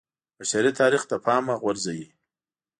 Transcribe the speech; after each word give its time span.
بشري 0.37 0.71
تاریخ 0.79 1.01
له 1.11 1.17
پامه 1.25 1.55
غورځوي 1.61 2.07